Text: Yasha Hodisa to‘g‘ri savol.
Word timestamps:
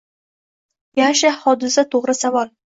Yasha 1.01 1.33
Hodisa 1.45 1.87
to‘g‘ri 1.95 2.19
savol. 2.25 2.55